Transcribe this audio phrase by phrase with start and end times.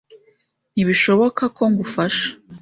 [0.73, 2.27] Ntibishoboka ko ngufasha.